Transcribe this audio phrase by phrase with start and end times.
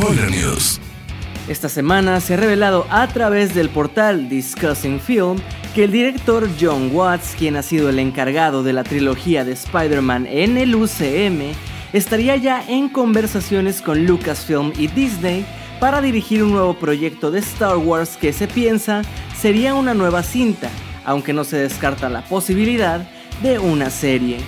[0.00, 0.80] News.
[1.48, 5.38] Esta semana se ha revelado a través del portal Discussing Film
[5.74, 10.26] que el director John Watts, quien ha sido el encargado de la trilogía de Spider-Man
[10.26, 11.54] en el UCM,
[11.92, 15.46] estaría ya en conversaciones con Lucasfilm y Disney
[15.80, 19.02] para dirigir un nuevo proyecto de Star Wars que se piensa
[19.36, 20.70] sería una nueva cinta,
[21.04, 23.08] aunque no se descarta la posibilidad
[23.42, 24.38] de una serie.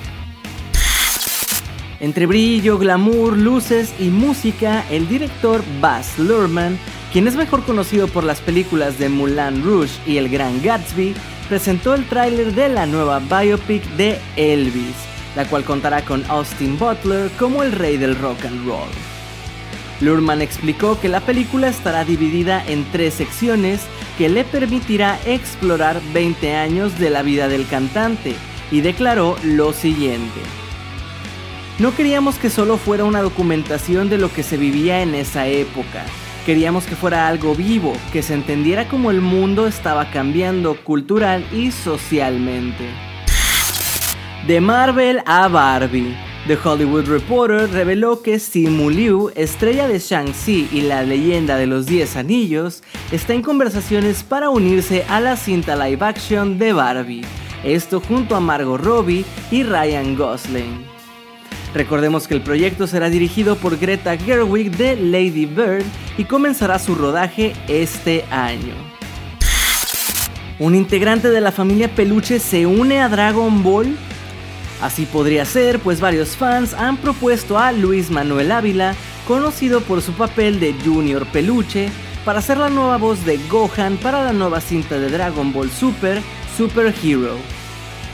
[1.98, 6.78] Entre brillo, glamour, luces y música, el director Baz Luhrmann,
[7.10, 11.14] quien es mejor conocido por las películas de Moulin Rouge y El Gran Gatsby,
[11.48, 14.96] presentó el tráiler de la nueva biopic de Elvis,
[15.36, 18.88] la cual contará con Austin Butler como el rey del rock and roll.
[20.02, 23.80] Luhrmann explicó que la película estará dividida en tres secciones
[24.18, 28.34] que le permitirá explorar 20 años de la vida del cantante
[28.70, 30.65] y declaró lo siguiente.
[31.78, 36.06] No queríamos que solo fuera una documentación de lo que se vivía en esa época.
[36.46, 41.72] Queríamos que fuera algo vivo, que se entendiera como el mundo estaba cambiando cultural y
[41.72, 42.86] socialmente.
[44.46, 46.16] De Marvel a Barbie.
[46.46, 51.84] The Hollywood Reporter reveló que Simu Liu, estrella de Shang-Chi y la leyenda de los
[51.84, 57.24] 10 anillos, está en conversaciones para unirse a la cinta live action de Barbie.
[57.64, 60.95] Esto junto a Margot Robbie y Ryan Gosling.
[61.76, 65.84] Recordemos que el proyecto será dirigido por Greta Gerwig de Lady Bird
[66.16, 68.72] y comenzará su rodaje este año.
[70.58, 73.94] ¿Un integrante de la familia Peluche se une a Dragon Ball?
[74.80, 78.94] Así podría ser, pues varios fans han propuesto a Luis Manuel Ávila,
[79.28, 81.90] conocido por su papel de Junior Peluche,
[82.24, 86.22] para ser la nueva voz de Gohan para la nueva cinta de Dragon Ball Super,
[86.56, 87.36] Super Hero.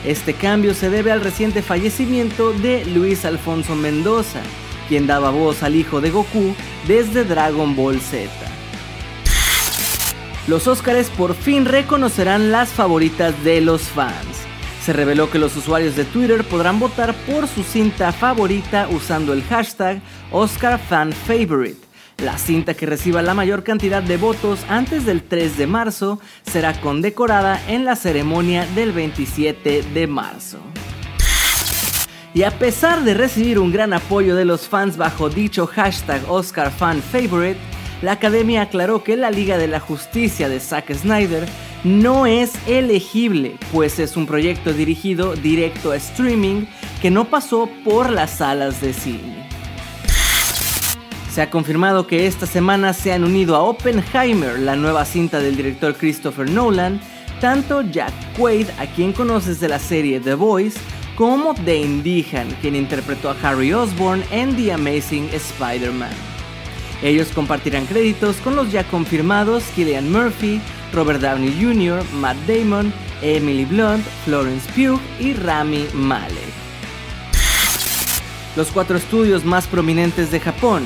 [0.05, 4.43] Este cambio se debe al reciente fallecimiento de Luis Alfonso Mendoza,
[4.89, 6.57] quien daba voz al hijo de Goku
[6.89, 8.29] desde Dragon Ball Z.
[10.49, 14.43] Los Óscares por fin reconocerán las favoritas de los fans.
[14.85, 19.45] Se reveló que los usuarios de Twitter podrán votar por su cinta favorita usando el
[19.45, 20.03] hashtag
[20.33, 21.92] OscarFanFavorite.
[22.19, 26.81] La cinta que reciba la mayor cantidad de votos antes del 3 de marzo será
[26.81, 30.59] condecorada en la ceremonia del 27 de marzo.
[32.35, 37.61] Y a pesar de recibir un gran apoyo de los fans bajo dicho hashtag OscarFanFavorite,
[38.01, 41.47] la academia aclaró que la Liga de la Justicia de Zack Snyder
[41.85, 46.67] no es elegible, pues es un proyecto dirigido directo a streaming
[47.01, 49.42] que no pasó por las salas de cine.
[51.33, 55.57] Se ha confirmado que esta semana se han unido a Oppenheimer, la nueva cinta del
[55.57, 57.01] director Christopher Nolan,
[57.41, 60.79] tanto Jack Quaid, a quien conoces de la serie The Voice,
[61.17, 66.13] como Dane Dehan, quien interpretó a Harry Osborn en The Amazing Spider-Man.
[67.03, 70.61] Ellos compartirán créditos con los ya confirmados Killian Murphy,
[70.93, 76.53] Robert Downey Jr., Matt Damon, Emily Blunt, Florence Pugh y Rami Malek.
[78.55, 80.83] Los cuatro estudios más prominentes de Japón,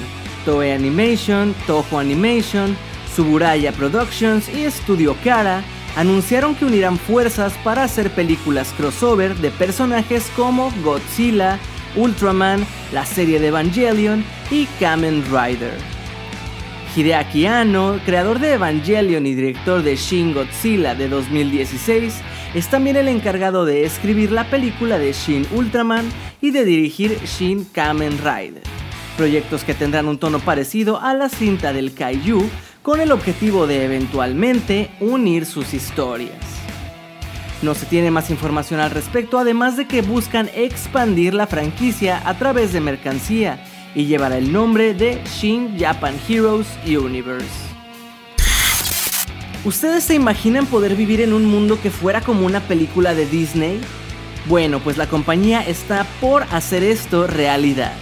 [0.46, 2.76] Toei Animation, Toho Animation,
[3.14, 5.62] Suburaya Productions y Studio Kara
[5.96, 11.58] anunciaron que unirán fuerzas para hacer películas crossover de personajes como Godzilla,
[11.96, 15.74] Ultraman, la serie de Evangelion y Kamen Rider.
[16.94, 22.14] Hideaki Anno, creador de Evangelion y director de Shin Godzilla de 2016,
[22.54, 26.08] es también el encargado de escribir la película de Shin Ultraman
[26.40, 28.75] y de dirigir Shin Kamen Rider
[29.16, 32.48] proyectos que tendrán un tono parecido a la cinta del Kaiju
[32.82, 36.38] con el objetivo de eventualmente unir sus historias.
[37.62, 42.38] No se tiene más información al respecto, además de que buscan expandir la franquicia a
[42.38, 43.64] través de mercancía
[43.94, 47.46] y llevará el nombre de Shin Japan Heroes Universe.
[49.64, 53.80] ¿Ustedes se imaginan poder vivir en un mundo que fuera como una película de Disney?
[54.44, 57.92] Bueno, pues la compañía está por hacer esto realidad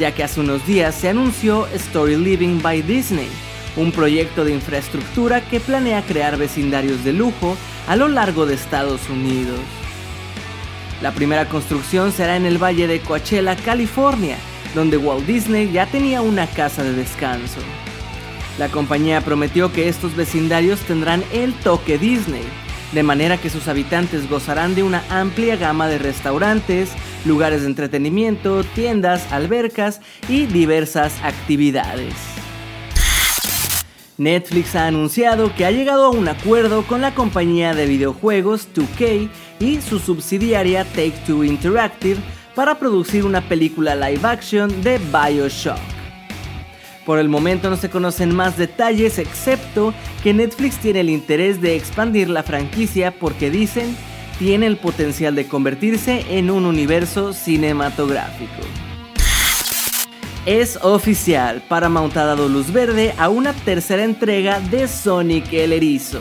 [0.00, 3.28] ya que hace unos días se anunció Story Living by Disney,
[3.76, 7.54] un proyecto de infraestructura que planea crear vecindarios de lujo
[7.86, 9.60] a lo largo de Estados Unidos.
[11.02, 14.38] La primera construcción será en el Valle de Coachella, California,
[14.74, 17.60] donde Walt Disney ya tenía una casa de descanso.
[18.58, 22.42] La compañía prometió que estos vecindarios tendrán el toque Disney,
[22.92, 26.90] de manera que sus habitantes gozarán de una amplia gama de restaurantes,
[27.24, 32.14] lugares de entretenimiento, tiendas, albercas y diversas actividades.
[34.20, 39.30] Netflix ha anunciado que ha llegado a un acuerdo con la compañía de videojuegos 2K
[39.60, 42.20] y su subsidiaria Take-Two Interactive
[42.54, 45.78] para producir una película live action de Bioshock.
[47.06, 51.74] Por el momento no se conocen más detalles excepto que Netflix tiene el interés de
[51.74, 53.96] expandir la franquicia porque dicen
[54.40, 58.62] tiene el potencial de convertirse en un universo cinematográfico.
[60.46, 66.20] Es oficial, Paramount ha dado luz verde a una tercera entrega de Sonic el Erizo.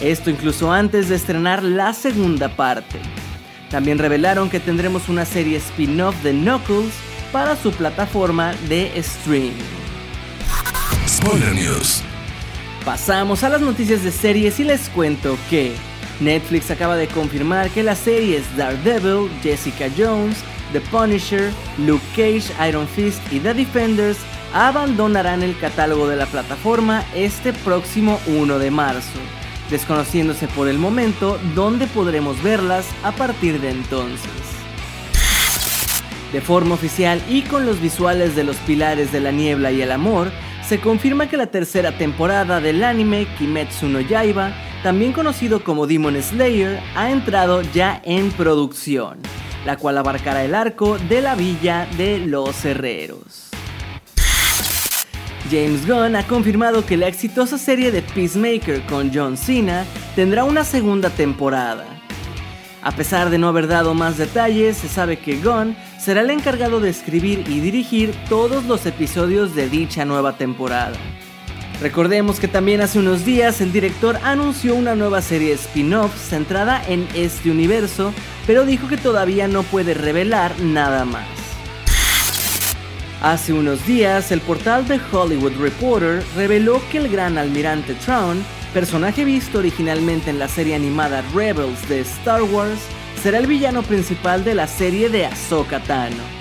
[0.00, 2.98] Esto incluso antes de estrenar la segunda parte.
[3.70, 6.92] También revelaron que tendremos una serie spin-off de Knuckles
[7.30, 9.52] para su plataforma de streaming.
[11.06, 12.02] Spoiler News.
[12.84, 15.76] Pasamos a las noticias de series y les cuento que
[16.20, 20.38] Netflix acaba de confirmar que las series Daredevil, Jessica Jones,
[20.72, 24.18] The Punisher, Luke Cage, Iron Fist y The Defenders
[24.52, 29.18] abandonarán el catálogo de la plataforma este próximo 1 de marzo,
[29.70, 34.30] desconociéndose por el momento dónde podremos verlas a partir de entonces.
[36.32, 39.90] De forma oficial y con los visuales de los pilares de la niebla y el
[39.90, 40.30] amor,
[40.68, 44.52] se confirma que la tercera temporada del anime Kimetsu no Yaiba,
[44.82, 49.18] también conocido como Demon Slayer, ha entrado ya en producción
[49.64, 53.50] la cual abarcará el arco de la villa de los herreros.
[55.50, 59.84] James Gunn ha confirmado que la exitosa serie de Peacemaker con John Cena
[60.14, 61.84] tendrá una segunda temporada.
[62.82, 66.80] A pesar de no haber dado más detalles, se sabe que Gunn será el encargado
[66.80, 70.96] de escribir y dirigir todos los episodios de dicha nueva temporada.
[71.80, 77.08] Recordemos que también hace unos días el director anunció una nueva serie spin-off centrada en
[77.14, 78.12] este universo,
[78.46, 81.26] pero dijo que todavía no puede revelar nada más.
[83.22, 88.44] Hace unos días, el portal The Hollywood Reporter reveló que el gran almirante Traun,
[88.74, 92.80] personaje visto originalmente en la serie animada Rebels de Star Wars,
[93.22, 96.40] será el villano principal de la serie de Ahsoka Tano.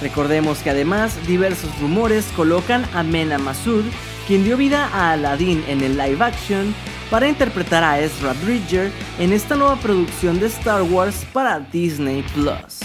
[0.00, 3.84] Recordemos que además diversos rumores colocan a Mena Masud
[4.28, 6.74] quien dio vida a Aladdin en el live action
[7.10, 12.80] para interpretar a Ezra Bridger en esta nueva producción de Star Wars para Disney Plus.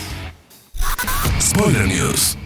[1.42, 2.38] Spoiler News.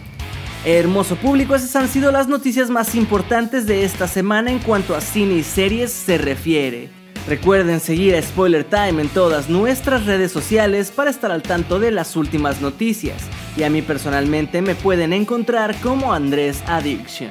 [0.64, 5.00] Hermoso público, esas han sido las noticias más importantes de esta semana en cuanto a
[5.00, 6.90] cine y series se refiere.
[7.28, 11.92] Recuerden seguir a Spoiler Time en todas nuestras redes sociales para estar al tanto de
[11.92, 13.22] las últimas noticias.
[13.56, 17.30] Y a mí personalmente me pueden encontrar como Andrés Addiction.